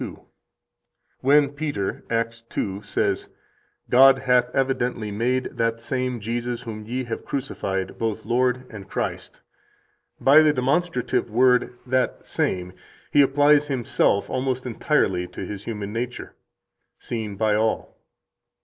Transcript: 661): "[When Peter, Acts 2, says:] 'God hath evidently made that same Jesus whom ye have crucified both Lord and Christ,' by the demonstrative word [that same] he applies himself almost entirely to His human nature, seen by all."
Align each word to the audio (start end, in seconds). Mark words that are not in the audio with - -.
661): 0.01 0.27
"[When 1.19 1.49
Peter, 1.53 2.03
Acts 2.09 2.41
2, 2.49 2.81
says:] 2.81 3.29
'God 3.87 4.17
hath 4.17 4.49
evidently 4.51 5.11
made 5.11 5.49
that 5.57 5.79
same 5.79 6.19
Jesus 6.19 6.63
whom 6.63 6.85
ye 6.87 7.03
have 7.03 7.23
crucified 7.23 7.99
both 7.99 8.25
Lord 8.25 8.65
and 8.71 8.89
Christ,' 8.89 9.41
by 10.19 10.41
the 10.41 10.53
demonstrative 10.53 11.29
word 11.29 11.75
[that 11.85 12.25
same] 12.25 12.73
he 13.11 13.21
applies 13.21 13.67
himself 13.67 14.27
almost 14.27 14.65
entirely 14.65 15.27
to 15.27 15.45
His 15.45 15.65
human 15.65 15.93
nature, 15.93 16.33
seen 16.97 17.35
by 17.35 17.53
all." 17.53 17.95